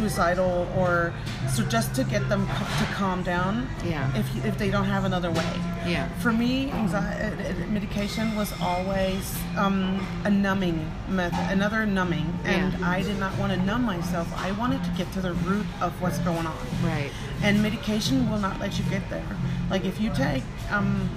suicidal 0.00 0.66
or 0.76 1.12
so 1.54 1.62
just 1.64 1.94
to 1.94 2.04
get 2.04 2.28
them 2.28 2.46
to 2.46 2.84
calm 2.94 3.22
down. 3.22 3.68
Yeah. 3.84 4.10
If 4.16 4.44
if 4.44 4.58
they 4.58 4.70
don't 4.70 4.84
have 4.84 5.04
another 5.04 5.30
way. 5.30 5.52
Yeah. 5.86 6.08
For 6.20 6.32
me, 6.32 6.70
anxiety, 6.70 7.64
medication 7.70 8.34
was 8.36 8.52
always 8.60 9.36
um, 9.56 10.04
a 10.24 10.30
numbing 10.30 10.90
method, 11.08 11.38
another 11.50 11.86
numbing, 11.86 12.26
and 12.44 12.72
Yeah. 12.78 12.90
I 12.90 13.02
did 13.02 13.18
not 13.18 13.36
want 13.38 13.52
to 13.52 13.58
numb 13.62 13.84
myself. 13.84 14.28
I 14.36 14.52
wanted 14.52 14.82
to 14.84 14.90
get 14.90 15.10
to 15.12 15.20
the 15.20 15.32
root 15.48 15.66
of 15.80 15.92
what's 16.02 16.18
going 16.18 16.46
on 16.46 16.56
Right. 16.82 17.10
and 17.42 17.62
medication 17.62 18.30
will 18.30 18.38
not 18.38 18.58
let 18.60 18.78
you 18.78 18.84
get 18.90 19.08
there. 19.10 19.26
Like 19.70 19.84
if 19.84 20.00
you 20.00 20.10
take, 20.14 20.42
um, 20.70 21.08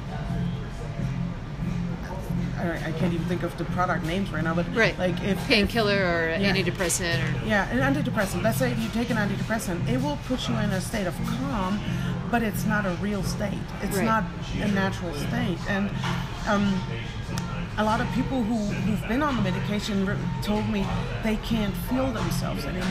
I, 2.63 2.87
I 2.87 2.91
can't 2.93 3.13
even 3.13 3.25
think 3.27 3.43
of 3.43 3.57
the 3.57 3.65
product 3.65 4.05
names 4.05 4.31
right 4.31 4.43
now, 4.43 4.53
but 4.53 4.65
Right. 4.75 4.97
like 4.97 5.21
if 5.23 5.37
Painkiller 5.47 5.97
or 5.97 6.29
Yeah. 6.39 6.53
antidepressant 6.53 7.43
or 7.43 7.47
yeah, 7.47 7.69
an 7.69 7.93
antidepressant. 7.93 8.41
Let's 8.43 8.57
say 8.57 8.71
if 8.71 8.79
you 8.79 8.89
take 8.89 9.09
an 9.09 9.17
antidepressant, 9.17 9.87
it 9.89 10.01
will 10.01 10.17
put 10.27 10.47
you 10.47 10.55
in 10.57 10.69
a 10.71 10.81
state 10.81 11.07
of 11.07 11.15
calm, 11.25 11.79
but 12.31 12.41
it's 12.43 12.65
not 12.65 12.85
a 12.85 12.91
real 13.01 13.23
state. 13.23 13.53
It's 13.81 13.97
Right. 13.97 14.05
not 14.05 14.23
a 14.61 14.67
natural 14.69 15.13
state. 15.15 15.57
And 15.69 15.89
um, 16.47 16.79
a 17.77 17.83
lot 17.83 17.99
of 18.01 18.07
people 18.13 18.43
who, 18.43 18.55
who've 18.55 19.07
been 19.07 19.23
on 19.23 19.35
the 19.35 19.41
medication 19.41 20.05
re- 20.05 20.15
told 20.43 20.69
me 20.69 20.85
they 21.23 21.35
can't 21.37 21.75
feel 21.89 22.11
themselves 22.11 22.65
anymore. 22.65 22.85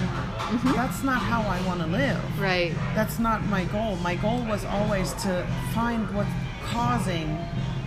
That's 0.75 1.03
not 1.05 1.21
how 1.23 1.43
I 1.43 1.61
want 1.67 1.81
to 1.81 1.87
live. 1.87 2.21
right. 2.41 2.75
That's 2.95 3.19
not 3.19 3.45
my 3.47 3.65
goal. 3.67 3.97
My 4.03 4.17
goal 4.17 4.43
was 4.45 4.65
always 4.65 5.13
to 5.25 5.47
find 5.73 6.11
what's 6.15 6.29
causing 6.65 7.39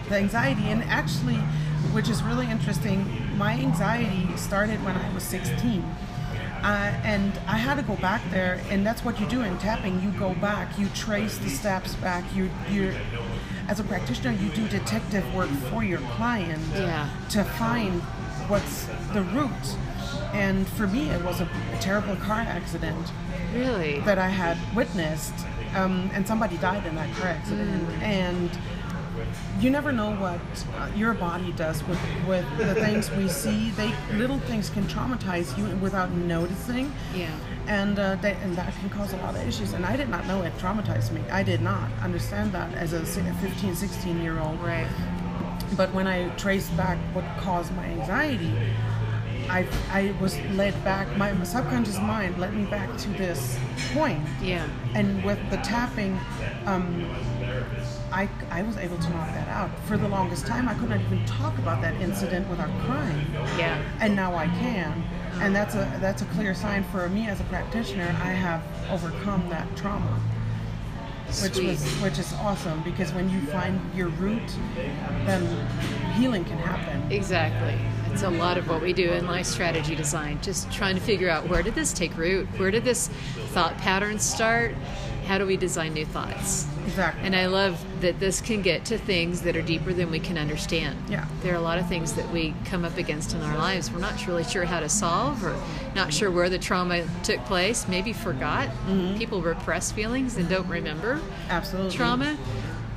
the 0.10 0.16
anxiety. 0.18 0.70
And 0.70 0.84
actually, 0.84 1.40
which 1.94 2.10
is 2.10 2.22
really 2.24 2.50
interesting, 2.50 3.06
my 3.38 3.54
anxiety 3.54 4.36
started 4.38 4.84
when 4.84 4.96
I 4.96 5.14
was 5.14 5.24
16. 5.24 5.84
Uh, 6.64 6.68
and 7.04 7.32
I 7.48 7.58
had 7.58 7.76
to 7.76 7.84
go 7.84 7.96
back 7.98 8.22
there, 8.32 8.60
and 8.70 8.86
that's 8.86 9.06
what 9.06 9.20
you 9.20 9.28
do 9.28 9.42
in 9.44 9.56
tapping. 9.60 10.02
You 10.02 10.10
go 10.12 10.34
back, 10.36 10.80
you 10.80 10.88
trace 10.96 11.38
the 11.38 11.50
steps 11.50 11.94
back. 11.98 12.24
You, 12.36 12.50
you, 12.72 12.92
as 13.68 13.80
a 13.80 13.84
practitioner, 13.84 14.32
you 14.32 14.50
do 14.50 14.68
detective 14.68 15.24
work 15.36 15.50
for 15.70 15.84
your 15.84 16.00
client 16.18 16.62
Yeah. 16.74 17.08
to 17.32 17.44
find 17.44 18.02
what's 18.48 18.86
the 19.14 19.22
root. 19.22 19.52
And 20.34 20.68
for 20.70 20.88
me, 20.88 21.10
it 21.12 21.24
was 21.24 21.40
a, 21.40 21.48
a 21.74 21.78
terrible 21.82 22.16
car 22.16 22.40
accident 22.40 23.12
Really. 23.54 24.00
that 24.02 24.18
I 24.18 24.30
had 24.30 24.58
witnessed, 24.76 25.34
um, 25.76 26.10
and 26.16 26.28
somebody 26.28 26.58
died 26.58 26.86
in 26.88 26.96
that 26.96 27.16
car 27.18 27.28
accident. 27.28 27.90
And 28.02 28.50
you 29.60 29.70
never 29.70 29.92
know 29.92 30.12
what 30.16 30.40
uh, 30.78 30.90
your 30.96 31.14
body 31.14 31.52
does 31.54 31.84
with 31.84 32.00
with 32.28 32.46
the 32.58 32.76
things 32.76 33.10
we 33.12 33.28
see. 33.28 33.72
They 33.72 33.94
little 34.14 34.40
things 34.40 34.70
can 34.70 34.84
traumatize 34.84 35.58
you 35.58 35.76
without 35.78 36.12
noticing. 36.12 36.92
Yeah. 37.14 37.32
And 37.68 37.98
uh, 37.98 38.16
they, 38.16 38.34
and 38.44 38.56
that 38.58 38.74
can 38.76 38.90
cause 38.90 39.14
a 39.14 39.18
lot 39.18 39.36
of 39.36 39.48
issues. 39.48 39.74
And 39.74 39.86
I 39.86 39.96
did 39.96 40.10
not 40.10 40.28
know 40.28 40.44
it 40.44 40.56
traumatized 40.58 41.12
me. 41.12 41.22
I 41.32 41.42
did 41.42 41.62
not 41.62 41.90
understand 42.02 42.52
that 42.52 42.74
as 42.76 42.94
a 42.94 43.06
si- 43.06 43.22
15, 43.42 43.76
16 43.76 44.22
year 44.22 44.40
old. 44.40 44.60
Right. 44.62 44.88
But 45.76 45.94
when 45.94 46.08
I 46.08 46.30
traced 46.36 46.76
back 46.78 46.98
what 47.14 47.26
caused 47.38 47.74
my 47.76 47.86
anxiety, 47.86 48.54
I, 49.50 49.68
I 49.92 50.16
was 50.20 50.40
led 50.52 50.82
back, 50.84 51.16
my 51.18 51.32
subconscious 51.44 52.00
mind 52.00 52.40
led 52.40 52.54
me 52.54 52.66
back 52.66 52.98
to 52.98 53.10
this 53.10 53.58
point. 53.94 54.24
Yeah. 54.42 54.68
And 54.94 55.24
with 55.24 55.40
the 55.50 55.58
tapping, 55.58 56.20
um, 56.66 57.06
I, 58.16 58.30
I 58.50 58.64
was 58.64 58.78
able 58.78 58.98
to 58.98 59.10
knock 59.10 59.28
that 59.28 59.50
out. 59.50 59.70
For 59.88 59.98
the 59.98 60.08
longest 60.08 60.48
time, 60.48 60.70
I 60.70 60.74
could 60.76 60.90
not 60.90 61.02
even 61.02 61.26
talk 61.26 61.58
about 61.58 61.82
that 61.82 61.94
incident 62.02 62.48
without 62.48 62.70
crying. 62.86 63.28
Yeah. 63.58 63.84
And 64.00 64.16
now 64.16 64.34
I 64.36 64.48
can. 64.48 65.04
And 65.42 65.54
that's 65.54 65.76
a 65.76 65.98
that's 66.00 66.22
a 66.22 66.26
clear 66.26 66.54
sign 66.54 66.86
for 66.86 67.10
me 67.10 67.28
as 67.28 67.42
a 67.42 67.44
practitioner. 67.46 68.08
I 68.24 68.32
have 68.32 68.64
overcome 68.90 69.50
that 69.50 69.68
trauma 69.76 70.22
which 71.42 71.58
was 71.58 71.84
which 72.02 72.20
is 72.20 72.32
awesome 72.34 72.82
because 72.84 73.12
when 73.14 73.30
you 73.30 73.42
find 73.48 73.80
your 73.96 74.10
root, 74.10 74.48
then 75.26 75.44
healing 76.14 76.46
can 76.46 76.58
happen. 76.58 77.12
Exactly. 77.12 77.78
It's 78.12 78.24
a 78.24 78.30
lot 78.30 78.58
of 78.58 78.70
what 78.70 78.82
we 78.82 78.94
do 78.94 79.12
in 79.12 79.28
life 79.28 79.46
strategy 79.46 79.96
design, 79.96 80.40
just 80.42 80.72
trying 80.72 80.96
to 80.96 81.02
figure 81.02 81.30
out 81.30 81.50
where 81.50 81.62
did 81.62 81.76
this 81.76 81.92
take 81.92 82.16
root? 82.16 82.48
Where 82.58 82.72
did 82.72 82.86
this 82.86 83.10
thought 83.50 83.78
pattern 83.78 84.20
start? 84.20 84.76
How 85.26 85.38
do 85.38 85.46
we 85.46 85.58
design 85.58 85.94
new 85.94 86.06
thoughts? 86.06 86.68
Exactly. 86.86 87.24
And 87.26 87.36
I 87.36 87.48
love 87.48 87.84
that 88.02 88.20
this 88.20 88.42
can 88.42 88.62
get 88.62 88.86
to 88.86 88.98
things 88.98 89.42
that 89.42 89.56
are 89.58 89.62
deeper 89.62 89.92
than 89.92 90.12
we 90.12 90.20
can 90.20 90.38
understand. 90.38 90.98
Yeah. 91.10 91.26
There 91.42 91.54
are 91.54 91.58
a 91.58 91.62
lot 91.62 91.80
of 91.80 91.88
things 91.88 92.14
that 92.14 92.30
we 92.32 92.54
come 92.66 92.86
up 92.86 92.98
against 92.98 93.34
in 93.34 93.42
our 93.42 93.58
lives 93.58 93.92
we're 93.92 94.00
not 94.00 94.26
really 94.28 94.44
sure 94.44 94.66
how 94.66 94.80
to 94.80 94.90
solve 94.90 95.44
or 95.44 95.56
not 95.96 96.14
sure 96.14 96.30
where 96.30 96.50
the 96.50 96.60
trauma 96.60 97.08
took 97.24 97.44
place, 97.46 97.88
maybe 97.88 98.14
forgot. 98.14 98.68
Mm-hmm. 98.68 99.18
People 99.18 99.42
repress 99.42 99.92
feelings 99.92 100.38
and 100.38 100.48
don't 100.48 100.68
remember 100.68 101.22
Absolutely. 101.50 101.92
trauma. 101.92 102.38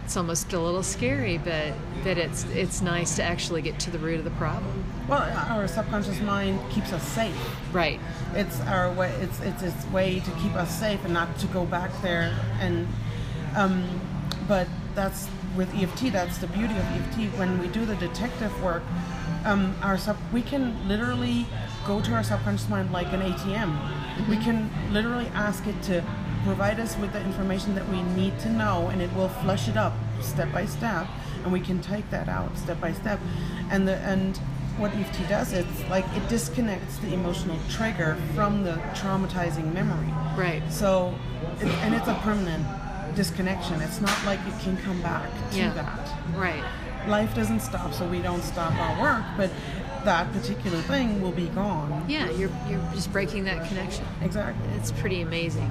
It's 0.09 0.17
almost 0.17 0.51
a 0.55 0.59
little 0.59 0.83
scary, 0.83 1.37
but 1.37 1.75
but 2.03 2.17
it's 2.17 2.45
it's 2.45 2.81
nice 2.81 3.17
to 3.17 3.23
actually 3.23 3.61
get 3.61 3.79
to 3.81 3.91
the 3.91 3.99
root 3.99 4.19
of 4.19 4.25
the 4.25 4.31
problem. 4.31 4.83
Well, 5.07 5.21
our 5.51 5.69
subconscious 5.69 6.19
mind 6.21 6.59
keeps 6.71 6.95
us 6.95 7.07
safe. 7.07 7.37
Right. 7.75 8.01
It's 8.33 8.59
our 8.63 8.91
way. 8.91 9.11
It's 9.21 9.39
it's 9.41 9.63
its 9.63 9.87
way 9.89 10.21
to 10.21 10.31
keep 10.41 10.55
us 10.55 10.81
safe 10.81 11.05
and 11.05 11.13
not 11.13 11.39
to 11.41 11.47
go 11.49 11.67
back 11.67 11.91
there. 12.01 12.35
And 12.59 12.89
um, 13.55 13.85
but 14.49 14.67
that's 14.95 15.29
with 15.55 15.69
EFT. 15.75 16.11
That's 16.11 16.39
the 16.39 16.47
beauty 16.47 16.75
of 16.75 16.85
EFT. 16.85 17.39
When 17.39 17.59
we 17.59 17.69
do 17.69 17.85
the 17.85 17.97
detective 17.97 18.63
work, 18.63 18.85
um, 19.45 19.77
our 19.83 19.99
sub 19.99 20.17
we 20.33 20.41
can 20.41 20.89
literally 20.89 21.45
go 21.87 22.01
to 22.01 22.15
our 22.15 22.23
subconscious 22.23 22.71
mind 22.71 22.93
like 22.93 23.13
an 23.13 23.21
ATM. 23.21 24.27
We 24.27 24.39
can 24.39 24.71
literally 24.91 25.27
ask 25.35 25.67
it 25.67 25.83
to 25.83 26.03
provide 26.49 26.81
us 26.81 26.97
with 26.97 27.13
the 27.13 27.21
information 27.21 27.75
that 27.75 27.87
we 27.91 28.01
need 28.21 28.33
to 28.41 28.49
know, 28.49 28.89
and 28.89 29.03
it 29.03 29.13
will 29.15 29.29
flush 29.29 29.69
it 29.69 29.77
up 29.77 29.93
step 30.23 30.51
by 30.51 30.65
step, 30.65 31.07
and 31.45 31.53
we 31.53 31.61
can 31.61 31.79
take 31.83 32.09
that 32.09 32.27
out 32.27 32.57
step 32.57 32.81
by 32.81 32.91
step. 32.91 33.21
And 33.71 33.87
the 33.87 33.97
and 33.99 34.35
what 34.79 34.91
EFT 34.95 35.29
does, 35.29 35.53
it's 35.53 35.85
like 35.91 36.07
it 36.17 36.27
disconnects 36.31 36.97
the 36.99 37.13
emotional 37.13 37.59
trigger 37.69 38.17
from 38.35 38.65
the 38.65 38.73
traumatizing 38.95 39.75
memory. 39.75 40.11
Right. 40.39 40.63
So, 40.71 41.15
it, 41.61 41.67
and 41.85 41.95
it's 41.95 42.09
a 42.09 42.15
permanent 42.23 42.65
disconnection. 43.15 43.83
It's 43.83 44.01
not 44.01 44.19
like 44.25 44.39
it 44.47 44.59
can 44.61 44.79
come 44.79 45.03
back 45.03 45.29
to 45.51 45.57
Yeah. 45.59 45.75
that. 45.75 46.09
Right. 46.35 46.65
Life 47.09 47.35
doesn't 47.35 47.61
stop, 47.61 47.93
so 47.93 48.07
we 48.09 48.21
don't 48.23 48.43
stop 48.43 48.73
our 48.75 48.99
work, 49.03 49.25
but 49.37 49.51
that 50.05 50.33
particular 50.33 50.79
thing 50.83 51.21
will 51.21 51.33
be 51.33 51.49
gone. 51.49 52.05
Yeah, 52.09 52.31
you're 52.31 52.51
you're 52.71 52.81
just 52.95 53.13
breaking 53.13 53.45
that 53.45 53.69
connection. 53.69 54.07
Exactly. 54.23 54.67
It's 54.77 54.93
pretty 54.93 55.21
amazing. 55.21 55.71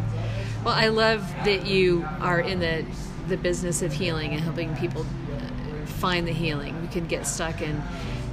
Well, 0.63 0.75
I 0.75 0.87
love 0.87 1.21
that 1.45 1.65
you 1.65 2.07
are 2.19 2.39
in 2.39 2.59
the 2.59 2.85
the 3.27 3.37
business 3.37 3.81
of 3.81 3.91
healing 3.91 4.31
and 4.31 4.39
helping 4.41 4.73
people 4.77 5.01
uh, 5.01 5.85
find 5.85 6.25
the 6.25 6.31
healing. 6.31 6.81
We 6.81 6.87
can 6.87 7.07
get 7.07 7.27
stuck 7.27 7.61
in 7.61 7.83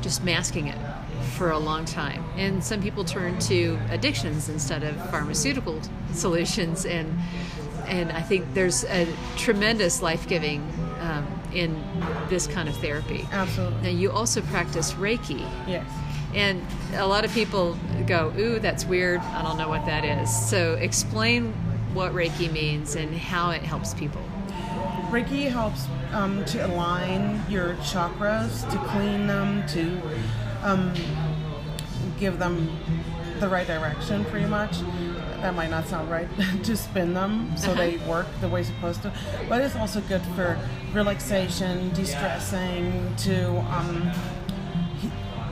just 0.02 0.22
masking 0.22 0.68
it 0.68 0.78
for 1.36 1.50
a 1.50 1.58
long 1.58 1.84
time, 1.84 2.24
and 2.36 2.62
some 2.62 2.80
people 2.80 3.04
turn 3.04 3.38
to 3.40 3.78
addictions 3.90 4.48
instead 4.48 4.82
of 4.82 4.94
pharmaceutical 5.10 5.80
solutions. 6.12 6.86
And 6.86 7.12
and 7.86 8.12
I 8.12 8.22
think 8.22 8.54
there's 8.54 8.84
a 8.84 9.06
tremendous 9.36 10.00
life 10.02 10.26
giving 10.28 10.60
um, 11.00 11.26
in 11.52 11.82
this 12.28 12.46
kind 12.46 12.68
of 12.68 12.76
therapy. 12.76 13.26
Absolutely. 13.32 13.82
Now, 13.82 13.88
you 13.98 14.10
also 14.10 14.40
practice 14.42 14.92
Reiki. 14.94 15.40
Yes. 15.66 15.86
And 16.34 16.62
a 16.94 17.06
lot 17.06 17.24
of 17.24 17.32
people 17.32 17.78
go, 18.06 18.32
ooh, 18.36 18.58
that's 18.58 18.84
weird. 18.84 19.20
I 19.20 19.42
don't 19.42 19.56
know 19.56 19.68
what 19.68 19.86
that 19.86 20.04
is. 20.04 20.34
So 20.48 20.74
explain 20.74 21.54
what 21.94 22.12
Reiki 22.12 22.50
means 22.52 22.96
and 22.96 23.14
how 23.16 23.50
it 23.50 23.62
helps 23.62 23.94
people. 23.94 24.20
Reiki 25.10 25.48
helps 25.48 25.86
um, 26.12 26.44
to 26.46 26.66
align 26.66 27.40
your 27.48 27.74
chakras, 27.76 28.68
to 28.70 28.76
clean 28.88 29.26
them, 29.26 29.64
to 29.68 30.00
um, 30.62 30.92
give 32.18 32.38
them 32.38 32.68
the 33.40 33.48
right 33.48 33.66
direction, 33.66 34.24
pretty 34.26 34.46
much. 34.46 34.80
That 35.40 35.54
might 35.54 35.70
not 35.70 35.86
sound 35.86 36.10
right 36.10 36.28
to 36.64 36.76
spin 36.76 37.12
them 37.14 37.52
so 37.56 37.70
Uh-huh. 37.72 37.74
they 37.80 37.96
work 38.08 38.26
the 38.40 38.48
way 38.48 38.62
supposed 38.62 39.02
to, 39.02 39.12
but 39.48 39.60
it's 39.60 39.76
also 39.76 40.00
good 40.02 40.22
for 40.34 40.58
relaxation, 40.92 41.90
de-stressing, 41.90 43.14
to 43.18 43.50
um, 43.72 44.10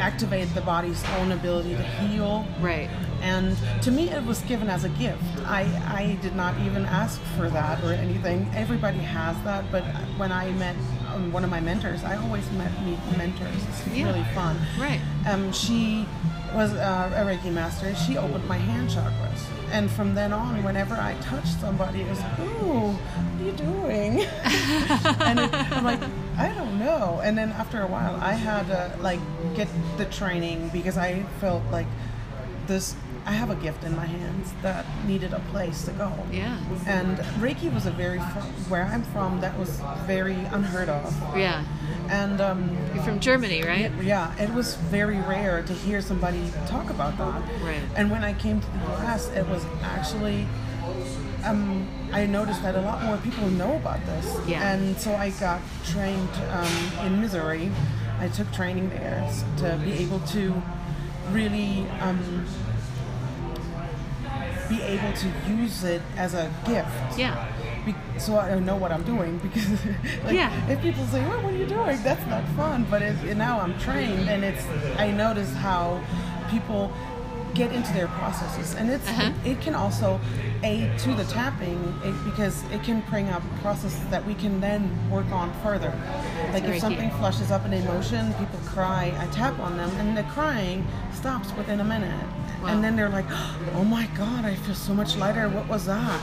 activate 0.07 0.53
the 0.55 0.61
body's 0.63 1.03
own 1.19 1.31
ability 1.33 1.75
to 1.77 1.83
heal. 1.83 2.45
Right. 2.61 2.91
And 3.23 3.57
to 3.83 3.91
me, 3.93 4.11
it 4.11 4.25
was 4.25 4.41
given 4.43 4.69
as 4.69 4.83
a 4.85 4.89
gift. 4.91 5.23
I, 5.47 5.63
I 5.87 6.19
did 6.21 6.35
not 6.35 6.59
even 6.67 6.85
ask 6.87 7.21
for 7.37 7.49
that 7.51 7.83
or 7.85 7.93
anything. 7.93 8.51
Everybody 8.53 8.99
has 8.99 9.37
that, 9.45 9.65
but 9.71 9.85
when 10.19 10.33
I 10.33 10.51
met 10.53 10.75
um, 11.15 11.31
one 11.33 11.45
of 11.45 11.51
my 11.51 11.61
mentors, 11.61 12.03
I 12.03 12.17
always 12.17 12.51
met 12.53 12.73
meet 12.85 12.99
mentors. 13.17 13.63
It's 13.69 13.87
Yeah. 13.97 14.07
really 14.07 14.25
fun. 14.35 14.57
Right. 14.79 15.01
Um, 15.29 15.53
she 15.53 16.05
was 16.53 16.73
uh, 16.75 17.13
a 17.15 17.21
Reiki 17.25 17.53
master. 17.53 17.87
And 17.87 17.97
she 17.97 18.17
opened 18.19 18.47
my 18.49 18.59
hand 18.59 18.91
chakras. 18.91 19.47
And 19.71 19.89
from 19.91 20.15
then 20.17 20.33
on, 20.33 20.63
whenever 20.65 20.95
I 20.97 21.15
touched 21.23 21.61
somebody, 21.61 22.01
it 22.03 22.09
was, 22.11 22.19
ooh, 22.19 22.91
what 22.91 23.41
are 23.41 23.45
you 23.45 23.53
doing? 23.53 24.21
and 25.29 25.39
it, 25.39 25.55
I'm 25.73 25.85
like, 25.85 26.01
I 26.39 26.49
don't 26.55 26.79
know. 26.79 27.21
And 27.23 27.37
then 27.37 27.51
after 27.51 27.83
a 27.83 27.87
while, 27.87 28.17
I 28.21 28.33
had 28.33 28.67
to 28.69 28.97
like 29.03 29.21
get 29.55 29.69
the 29.99 30.07
training 30.07 30.71
because 30.73 30.97
I 30.97 31.23
felt 31.41 31.63
like 31.71 31.87
this. 32.67 32.95
I 33.25 33.31
have 33.31 33.51
a 33.51 33.55
gift 33.55 33.85
in 33.85 33.95
my 33.95 34.05
hands 34.07 34.53
that 34.63 34.85
needed 35.07 35.33
a 35.33 35.39
place 35.53 35.85
to 35.85 35.93
go. 35.93 36.13
Yeah. 36.33 36.59
And 36.89 37.19
Reiki 37.39 37.73
was 37.73 37.87
a 37.87 37.93
very 37.93 38.19
where 38.69 38.83
I'm 38.85 39.05
from. 39.05 39.41
That 39.41 39.57
was 39.57 39.81
very 40.07 40.35
unheard 40.35 40.89
of. 40.89 41.15
Yeah. 41.37 41.65
And 42.09 42.41
um, 42.41 42.77
You're 42.93 43.05
from 43.05 43.21
Germany, 43.21 43.63
right? 43.63 43.93
yeah, 44.03 44.37
it 44.43 44.53
was 44.53 44.75
very 44.75 45.19
rare 45.21 45.63
to 45.63 45.73
hear 45.73 46.01
somebody 46.01 46.51
talk 46.67 46.91
about 46.91 47.17
that. 47.19 47.43
Right. 47.63 47.81
And 47.95 48.11
when 48.11 48.25
I 48.25 48.33
came 48.33 48.61
to 48.61 48.67
the 48.67 48.79
US, 49.05 49.29
it 49.29 49.47
was 49.47 49.65
actually, 49.83 50.45
um, 51.45 51.87
I 52.13 52.27
noticed 52.27 52.63
that 52.63 52.75
a 52.75 52.81
lot 52.81 53.03
more 53.03 53.17
people 53.19 53.49
know 53.51 53.77
about 53.77 54.05
this. 54.07 54.39
Yeah. 54.47 54.73
And 54.73 54.97
so 54.99 55.15
I 55.15 55.31
got 55.31 55.61
trained 55.85 56.29
um, 56.51 57.07
in 57.07 57.21
Missouri. 57.21 57.71
I 58.21 58.29
took 58.29 58.51
training 58.53 58.91
there 58.91 59.29
to 59.59 59.81
be 59.85 59.93
able 59.95 60.21
to 60.21 60.63
really 61.33 61.87
um, 62.01 62.45
be 64.69 64.81
able 64.83 65.13
to 65.13 65.29
use 65.49 65.85
it 65.85 66.03
as 66.17 66.35
a 66.35 66.51
gift. 66.67 67.19
Yeah. 67.19 67.49
Be- 67.85 67.95
so 68.19 68.39
I 68.39 68.59
know 68.61 68.77
what 68.77 68.93
I'm 68.93 69.03
doing 69.03 69.39
because 69.43 69.69
like, 70.25 70.35
Yeah. 70.35 70.53
if 70.71 70.81
people 70.81 71.05
say, 71.07 71.21
"Well, 71.23 71.43
what 71.43 71.53
are 71.53 71.57
you 71.57 71.67
doing?" 71.67 72.01
That's 72.03 72.25
not 72.27 72.45
fun. 72.57 72.87
But 72.91 73.03
and 73.03 73.39
now 73.39 73.61
I'm 73.61 73.79
trained, 73.81 74.29
and 74.29 74.45
it's 74.45 74.65
I 74.99 75.11
notice 75.11 75.53
how 75.55 76.01
people 76.51 76.93
get 77.55 77.73
into 77.73 77.93
their 77.93 78.09
processes, 78.09 78.75
and 78.75 78.91
it's 78.91 79.09
Uh-huh. 79.09 79.31
it, 79.45 79.61
can 79.61 79.75
also 79.75 80.21
aid 80.63 80.99
to 80.99 81.15
the 81.15 81.25
tapping 81.25 81.79
it, 82.05 82.15
because 82.25 82.63
it 82.73 82.83
can 82.83 83.01
bring 83.11 83.29
up 83.31 83.43
processes 83.63 84.01
that 84.11 84.25
we 84.27 84.35
can 84.35 84.61
then 84.61 84.89
work 85.11 85.31
on 85.33 85.53
further. 85.63 85.93
Like 86.53 86.63
very 86.65 86.77
if 86.77 86.81
something 86.81 87.11
key. 87.11 87.17
flushes 87.17 87.51
up 87.51 87.65
an 87.65 87.73
emotion, 87.73 88.33
people 88.35 88.59
cry. 88.67 89.13
I 89.19 89.27
tap 89.27 89.59
on 89.59 89.77
them, 89.77 89.91
and 89.99 90.17
the 90.17 90.23
crying 90.25 90.87
stops 91.13 91.53
within 91.57 91.81
a 91.81 91.85
minute, 91.85 92.25
Wow. 92.63 92.69
and 92.69 92.85
then 92.85 92.97
they're 92.97 93.09
like, 93.09 93.27
"Oh 93.77 93.85
my 93.85 94.07
God, 94.17 94.45
I 94.45 94.55
feel 94.55 94.75
so 94.75 94.95
much 94.95 95.17
lighter. 95.17 95.49
What 95.49 95.69
was 95.69 95.87
that?" 95.87 96.21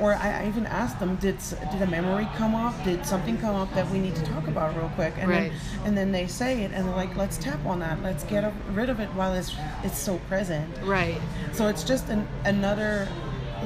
Or 0.00 0.14
I, 0.14 0.46
even 0.46 0.66
asked 0.66 1.00
them, 1.00 1.16
did 1.16 1.38
did 1.72 1.80
a 1.82 1.86
memory 1.86 2.28
come 2.36 2.54
up? 2.54 2.74
Did 2.84 3.06
something 3.06 3.38
come 3.38 3.54
up 3.54 3.72
that 3.74 3.88
we 3.90 3.98
need 3.98 4.14
to 4.16 4.22
talk 4.24 4.46
about 4.46 4.76
real 4.76 4.90
quick? 4.94 5.14
And 5.18 5.28
Right. 5.30 5.52
then 5.52 5.86
and 5.86 5.96
then 5.98 6.12
they 6.12 6.26
say 6.26 6.62
it, 6.64 6.72
and 6.74 6.86
they're 6.86 6.96
like, 6.96 7.16
let's 7.16 7.38
tap 7.38 7.64
on 7.64 7.78
that. 7.80 8.02
Let's 8.02 8.24
get 8.24 8.52
rid 8.72 8.90
of 8.90 9.00
it 9.00 9.08
while 9.14 9.32
it's 9.32 9.54
it's 9.82 9.98
so 9.98 10.18
present. 10.28 10.68
Right. 10.84 11.18
So 11.52 11.68
it's 11.68 11.82
just 11.84 12.08
an, 12.10 12.26
another 12.44 13.08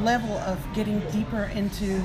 level 0.00 0.36
of 0.38 0.58
getting 0.74 0.98
deeper 1.10 1.44
into 1.54 2.02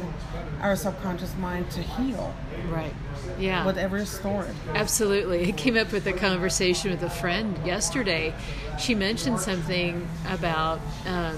our 0.62 0.76
subconscious 0.76 1.36
mind 1.38 1.72
to 1.72 1.82
heal 1.82 2.34
Right. 2.70 2.94
Yeah. 3.40 3.66
whatever 3.66 3.98
is 3.98 4.10
stored. 4.10 4.54
Absolutely. 4.76 5.48
I 5.48 5.52
came 5.54 5.76
up 5.78 5.92
with 5.92 6.06
a 6.06 6.14
conversation 6.14 6.92
with 6.92 7.02
a 7.04 7.10
friend 7.10 7.58
yesterday. 7.66 8.34
She 8.80 8.94
mentioned 8.96 9.40
something 9.40 10.08
about 10.30 10.80
um, 11.08 11.38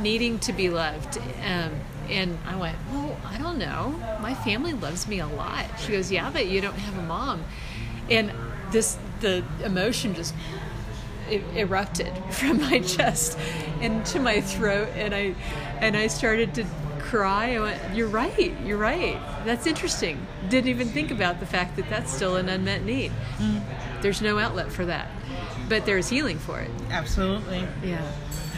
needing 0.00 0.38
to 0.40 0.52
be 0.52 0.70
loved. 0.70 1.18
Um, 1.44 1.72
and 2.08 2.38
I 2.46 2.56
went, 2.56 2.76
Well, 2.90 3.16
I 3.26 3.38
don't 3.38 3.58
know. 3.58 3.94
My 4.20 4.34
family 4.34 4.72
loves 4.72 5.06
me 5.06 5.20
a 5.20 5.26
lot. 5.26 5.64
She 5.80 5.92
goes, 5.92 6.10
Yeah, 6.10 6.30
but 6.30 6.46
you 6.46 6.60
don't 6.60 6.78
have 6.78 6.98
a 6.98 7.02
mom. 7.06 7.44
And 8.10 8.32
this, 8.70 8.96
the 9.20 9.44
emotion 9.64 10.14
just 10.14 10.34
erupted 11.30 12.12
from 12.30 12.60
my 12.60 12.80
chest 12.80 13.38
into 13.80 14.18
my 14.18 14.40
throat 14.40 14.88
and 14.94 15.14
I 15.14 15.34
and 15.78 15.94
I 15.96 16.06
started 16.06 16.54
to 16.54 16.64
cry 17.00 17.54
I 17.54 17.60
went 17.60 17.94
you're 17.94 18.08
right 18.08 18.54
you're 18.64 18.78
right 18.78 19.20
that's 19.44 19.66
interesting 19.66 20.26
didn't 20.48 20.68
even 20.68 20.88
think 20.88 21.10
about 21.10 21.38
the 21.38 21.44
fact 21.46 21.76
that 21.76 21.88
that's 21.90 22.10
still 22.12 22.36
an 22.36 22.48
unmet 22.48 22.82
need 22.82 23.12
there's 24.00 24.22
no 24.22 24.38
outlet 24.38 24.72
for 24.72 24.86
that 24.86 25.08
but 25.68 25.84
there's 25.84 26.08
healing 26.08 26.38
for 26.38 26.60
it 26.60 26.70
Absolutely. 26.90 27.66
yeah 27.82 28.10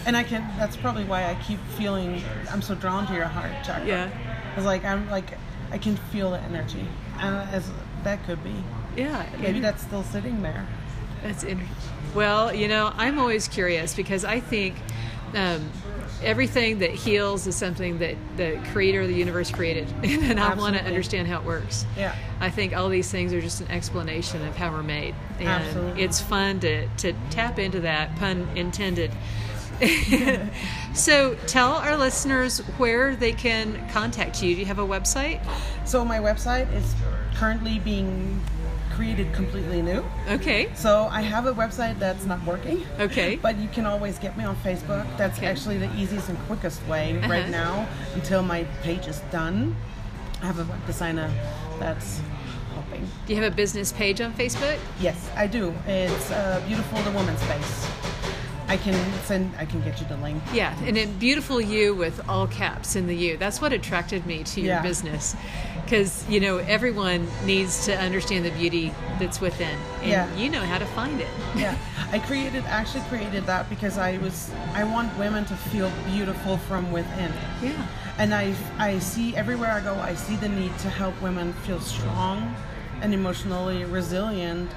And 0.07 0.16
I 0.16 0.23
can. 0.23 0.42
That's 0.59 0.76
probably 0.76 1.04
why 1.04 1.25
I 1.30 1.35
keep 1.47 1.61
feeling. 1.76 2.23
I'm 2.50 2.62
so 2.62 2.75
drawn 2.75 3.07
to 3.09 3.14
your 3.14 3.26
heart 3.26 3.52
chakra. 3.64 3.87
Yeah. 3.87 4.11
It's 4.57 4.64
like 4.66 4.85
I'm 4.85 5.09
like 5.11 5.37
I 5.71 5.78
can 5.78 5.97
feel 5.97 6.30
the 6.33 6.40
energy, 6.40 6.85
and 7.19 7.37
as 7.50 7.71
that 8.02 8.25
could 8.25 8.42
be. 8.42 8.54
yeah 8.97 9.26
Maybe 9.38 9.61
that's 9.61 9.83
still 9.83 10.02
sitting 10.02 10.42
there. 10.42 10.66
That's 11.23 11.45
interesting. 11.45 11.76
Well, 12.14 12.52
you 12.54 12.66
know, 12.66 12.92
I'm 12.97 13.19
always 13.19 13.47
curious 13.47 13.95
because 13.95 14.25
I 14.25 14.40
think 14.40 14.75
um, 15.35 15.71
everything 16.23 16.78
that 16.80 16.90
heals 16.90 17.47
is 17.47 17.54
something 17.54 17.99
that 17.99 18.16
the 18.37 18.61
creator 18.73 19.02
of 19.02 19.09
the 19.09 19.14
universe 19.14 19.50
created, 19.50 19.87
and 20.02 20.40
I 20.40 20.54
want 20.54 20.76
to 20.76 20.83
understand 20.83 21.28
how 21.28 21.38
it 21.40 21.45
works. 21.45 21.87
Yeah. 21.97 22.14
I 22.40 22.50
think 22.50 22.75
all 22.75 22.88
these 22.88 23.11
things 23.11 23.33
are 23.33 23.40
just 23.40 23.61
an 23.61 23.69
explanation 23.69 24.45
of 24.47 24.57
how 24.57 24.73
we're 24.73 24.83
made, 24.83 25.14
and 25.38 25.49
Absolutely. 25.49 26.02
it's 26.02 26.21
fun 26.21 26.59
to 26.61 26.88
to 26.88 27.12
tap 27.30 27.59
into 27.59 27.80
that 27.80 28.16
pun 28.16 28.49
intended. 28.57 29.12
so, 30.94 31.34
tell 31.46 31.72
our 31.75 31.96
listeners 31.96 32.58
where 32.78 33.16
they 33.16 33.32
can 33.32 33.88
contact 33.90 34.42
you. 34.42 34.54
Do 34.54 34.60
you 34.60 34.66
have 34.66 34.78
a 34.78 34.87
website? 34.87 35.40
So 35.87 36.04
my 36.04 36.18
website 36.18 36.72
is 36.75 36.94
currently 37.34 37.78
being 37.80 38.40
created 38.94 39.32
completely 39.32 39.80
new. 39.82 40.04
Okay. 40.28 40.68
So 40.75 41.08
I 41.10 41.22
have 41.22 41.46
a 41.46 41.52
website 41.54 41.99
that's 41.99 42.26
not 42.26 42.44
working. 42.44 42.84
Okay. 42.99 43.37
But 43.42 43.56
you 43.58 43.68
can 43.68 43.87
always 43.87 44.18
get 44.18 44.37
me 44.37 44.44
on 44.44 44.56
Facebook. 44.56 45.06
That's 45.16 45.38
Okay. 45.38 45.46
actually 45.46 45.78
the 45.78 45.90
easiest 45.96 46.28
and 46.28 46.38
quickest 46.46 46.87
way 46.87 47.16
Uh-huh. 47.18 47.28
right 47.30 47.49
now 47.49 47.88
until 48.14 48.42
my 48.42 48.64
page 48.82 49.06
is 49.06 49.20
done. 49.32 49.75
I 50.42 50.46
have 50.46 50.58
a 50.58 50.64
web 50.64 50.87
designer 50.87 51.30
that's 51.78 52.20
helping. 52.75 53.06
Do 53.26 53.34
you 53.34 53.42
have 53.42 53.52
a 53.52 53.56
business 53.56 53.90
page 53.92 54.20
on 54.20 54.32
Facebook? 54.34 54.78
Yes, 55.00 55.30
I 55.37 55.46
do. 55.46 55.72
It's 55.87 56.30
uh, 56.30 56.62
beautiful 56.66 56.99
the 57.02 57.10
woman's 57.12 57.42
face. 57.44 57.87
I 58.71 58.77
can 58.77 58.95
send. 59.25 59.53
I 59.59 59.65
can 59.65 59.81
get 59.83 60.00
you 60.00 60.07
the 60.07 60.17
link. 60.19 60.41
Yeah, 60.53 60.73
and 60.85 60.97
then 60.97 61.19
beautiful 61.19 61.61
you 61.61 61.93
with 61.93 62.27
all 62.29 62.47
caps 62.47 62.95
in 62.95 63.09
the 63.09 63.17
U. 63.17 63.37
That's 63.37 63.61
what 63.61 63.73
attracted 63.73 64.25
me 64.27 64.45
to 64.45 64.61
your 64.61 64.75
Yeah. 64.77 64.83
business. 64.83 65.35
Because, 65.85 66.25
you 66.29 66.39
know, 66.39 66.59
everyone 66.59 67.27
needs 67.45 67.85
to 67.87 67.99
understand 67.99 68.45
the 68.45 68.53
beauty 68.53 68.95
that's 69.19 69.41
within. 69.41 69.77
And 70.03 70.09
Yeah. 70.11 70.37
you 70.37 70.49
know 70.50 70.62
how 70.62 70.79
to 70.79 70.87
find 70.87 71.21
it. 71.21 71.27
Yeah, 71.57 71.75
I 72.12 72.21
created 72.21 72.62
actually 72.69 73.03
created 73.09 73.45
that 73.47 73.69
because 73.69 73.99
I 73.99 74.19
was 74.19 74.50
I 74.73 74.85
want 74.85 75.19
women 75.19 75.45
to 75.47 75.57
feel 75.57 75.91
beautiful 76.07 76.57
from 76.69 76.93
within. 76.93 77.33
Yeah. 77.61 77.73
And 78.19 78.33
I 78.33 78.55
I 78.79 79.00
see 79.00 79.35
everywhere 79.35 79.73
I 79.73 79.81
go 79.81 79.95
I 80.11 80.15
see 80.15 80.37
the 80.37 80.49
need 80.49 80.79
to 80.85 80.89
help 80.91 81.21
women 81.21 81.55
feel 81.67 81.81
strong 81.81 82.55
and 83.03 83.12
emotionally 83.12 83.85
resilient 83.85 84.71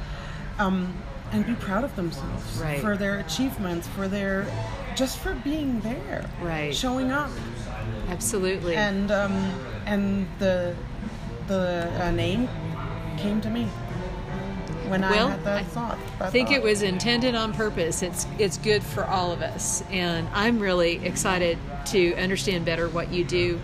um, 0.57 0.93
and 1.33 1.45
be 1.45 1.55
proud 1.55 1.83
of 1.83 1.95
themselves 1.95 2.57
Right. 2.61 2.79
for 2.79 2.95
their 2.95 3.19
achievements, 3.19 3.87
for 3.87 4.07
their 4.07 4.45
just 4.95 5.17
for 5.17 5.33
being 5.33 5.79
there, 5.81 6.29
Right. 6.41 6.73
showing 6.73 7.11
up. 7.11 7.31
Absolutely. 8.09 8.75
And 8.75 9.11
um, 9.11 9.33
and 9.85 10.27
the 10.39 10.75
the 11.47 11.91
uh, 11.99 12.11
name 12.11 12.47
came 13.17 13.41
to 13.41 13.49
me 13.49 13.67
when 14.87 15.01
Well, 15.01 15.27
I 15.27 15.31
had 15.31 15.43
that 15.45 15.57
I 15.59 15.63
thought. 15.63 15.97
I 16.19 16.23
that 16.25 16.31
think 16.31 16.51
it 16.51 16.61
was 16.61 16.81
intended 16.83 17.35
on 17.35 17.53
purpose. 17.53 18.03
It's 18.03 18.27
it's 18.37 18.57
good 18.57 18.83
for 18.83 19.03
all 19.05 19.31
of 19.31 19.41
us, 19.41 19.83
and 19.91 20.27
I'm 20.33 20.59
really 20.59 21.03
excited 21.05 21.57
to 21.87 22.13
understand 22.15 22.65
better 22.65 22.87
what 22.87 23.11
you 23.11 23.23
do. 23.23 23.59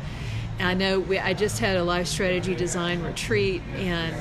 I 0.62 0.74
know 0.74 1.00
we, 1.00 1.17
I 1.17 1.34
just 1.34 1.60
had 1.60 1.78
a 1.78 1.84
life 1.84 2.08
strategy 2.08 2.54
design 2.54 3.02
retreat, 3.02 3.62
and 3.78 4.13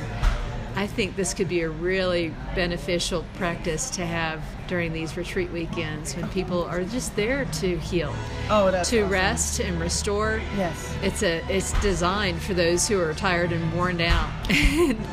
I 0.78 0.86
think 0.86 1.16
this 1.16 1.34
could 1.34 1.48
be 1.48 1.62
a 1.62 1.68
really 1.68 2.32
beneficial 2.54 3.24
practice 3.34 3.90
to 3.90 4.06
have 4.06 4.40
during 4.68 4.92
these 4.92 5.16
retreat 5.16 5.50
weekends 5.50 6.14
when 6.14 6.28
people 6.28 6.62
are 6.66 6.84
just 6.84 7.16
there 7.16 7.46
to 7.46 7.78
heal, 7.78 8.14
Oh, 8.48 8.70
to 8.70 8.78
awesome. 8.78 9.08
rest 9.08 9.58
and 9.58 9.80
restore. 9.80 10.40
Yes. 10.56 10.94
It's 11.02 11.24
a 11.24 11.44
it's 11.52 11.72
designed 11.82 12.40
for 12.40 12.54
those 12.54 12.86
who 12.86 13.00
are 13.00 13.12
tired 13.12 13.50
and 13.50 13.74
worn 13.74 13.96
down, 13.96 14.32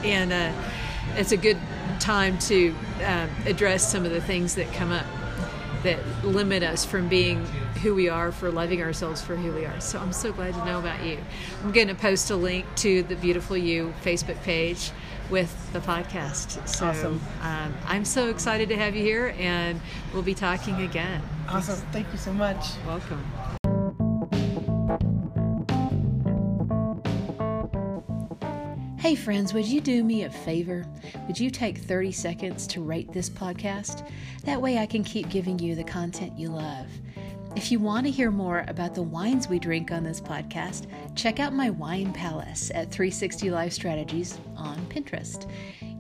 and 0.03 0.31
uh, 0.31 0.53
it's 1.15 1.31
a 1.31 1.37
good 1.37 1.57
time 1.99 2.37
to 2.41 2.69
um, 3.03 3.27
address 3.47 3.91
some 3.91 4.05
of 4.05 4.11
the 4.11 4.21
things 4.21 4.53
that 4.55 4.71
come 4.71 4.91
up 4.91 5.07
that 5.81 5.97
limit 6.23 6.61
us 6.61 6.85
from 6.85 7.07
being 7.07 7.43
who 7.81 7.95
we 7.95 8.07
are, 8.07 8.31
for 8.31 8.51
loving 8.51 8.83
ourselves 8.83 9.19
for 9.19 9.35
who 9.35 9.51
we 9.51 9.65
are. 9.65 9.79
So 9.79 9.97
I'm 9.97 10.13
so 10.13 10.31
glad 10.31 10.53
to 10.53 10.63
know 10.65 10.77
about 10.77 11.03
you. 11.03 11.17
I'm 11.63 11.71
going 11.71 11.87
to 11.87 11.95
post 11.95 12.29
a 12.29 12.35
link 12.35 12.65
to 12.77 13.01
the 13.01 13.15
Beautiful 13.15 13.57
You 13.57 13.95
Facebook 14.03 14.39
page 14.43 14.91
with 15.29 15.73
the 15.73 15.79
podcast. 15.79 16.67
So 16.67 16.87
Awesome. 16.87 17.21
um, 17.41 17.73
I'm 17.87 18.05
so 18.05 18.29
excited 18.29 18.69
to 18.69 18.77
have 18.77 18.95
you 18.95 19.03
here, 19.03 19.35
and 19.39 19.79
we'll 20.13 20.23
be 20.23 20.33
talking 20.35 20.81
again. 20.81 21.21
Awesome. 21.49 21.75
Thank 21.91 22.11
you 22.11 22.17
so 22.17 22.33
much. 22.33 22.65
Welcome. 22.85 23.23
Hey, 28.97 29.13
friends, 29.13 29.53
would 29.53 29.67
you 29.67 29.81
do 29.81 30.03
me 30.03 30.23
a 30.23 30.29
favor? 30.31 30.83
Would 31.27 31.39
you 31.39 31.51
take 31.51 31.77
30 31.77 32.11
seconds 32.11 32.65
to 32.67 32.81
rate 32.81 33.11
this 33.13 33.29
podcast? 33.29 34.09
That 34.45 34.59
way 34.59 34.79
I 34.79 34.87
can 34.87 35.03
keep 35.03 35.29
giving 35.29 35.59
you 35.59 35.75
the 35.75 35.83
content 35.83 36.39
you 36.39 36.49
love. 36.49 36.87
If 37.55 37.71
you 37.71 37.79
want 37.79 38.05
to 38.05 38.11
hear 38.11 38.31
more 38.31 38.65
about 38.67 38.93
the 38.93 39.01
wines 39.01 39.47
we 39.47 39.59
drink 39.59 39.89
on 39.89 40.03
this 40.03 40.19
podcast, 40.19 40.87
check 41.15 41.39
out 41.39 41.53
my 41.53 41.69
wine 41.69 42.11
palace 42.11 42.69
at 42.75 42.91
360 42.91 43.49
Life 43.49 43.71
Strategies 43.71 44.37
on 44.57 44.75
Pinterest. 44.87 45.49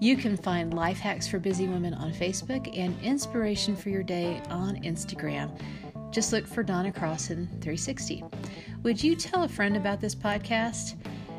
You 0.01 0.17
can 0.17 0.35
find 0.35 0.73
life 0.73 0.99
hacks 0.99 1.29
for 1.29 1.39
busy 1.39 1.67
women 1.69 1.93
on 1.93 2.11
Facebook 2.11 2.77
and 2.77 2.93
inspiration 3.01 3.73
for 3.73 3.89
your 3.89 4.03
day 4.03 4.41
on 4.49 4.75
Instagram. 4.83 5.57
Just 6.11 6.33
look 6.33 6.45
for 6.45 6.61
Donna 6.61 6.91
Crossan 6.91 7.47
360. 7.61 8.25
Would 8.83 9.01
you 9.01 9.15
tell 9.15 9.43
a 9.43 9.47
friend 9.47 9.77
about 9.77 10.01
this 10.01 10.13
podcast? 10.13 10.95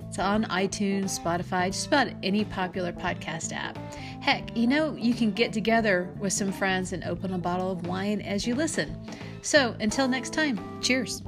It's 0.08 0.18
on 0.18 0.44
iTunes, 0.44 1.20
Spotify, 1.20 1.66
just 1.66 1.88
about 1.88 2.08
any 2.22 2.46
popular 2.46 2.92
podcast 2.92 3.52
app. 3.52 3.76
Heck, 4.22 4.56
you 4.56 4.66
know, 4.66 4.94
you 4.96 5.12
can 5.12 5.30
get 5.30 5.52
together 5.52 6.14
with 6.18 6.32
some 6.32 6.52
friends 6.52 6.94
and 6.94 7.04
open 7.04 7.34
a 7.34 7.38
bottle 7.38 7.70
of 7.70 7.86
wine 7.86 8.22
as 8.22 8.46
you 8.46 8.54
listen. 8.54 8.98
So 9.46 9.76
until 9.78 10.08
next 10.08 10.32
time, 10.32 10.58
cheers. 10.80 11.22